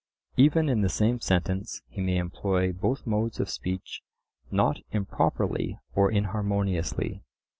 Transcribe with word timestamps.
Even 0.35 0.67
in 0.67 0.81
the 0.81 0.89
same 0.89 1.19
sentence 1.21 1.83
he 1.87 2.01
may 2.01 2.17
employ 2.17 2.71
both 2.73 3.05
modes 3.05 3.39
of 3.39 3.51
speech 3.51 4.01
not 4.49 4.79
improperly 4.91 5.77
or 5.93 6.11
inharmoniously. 6.11 7.21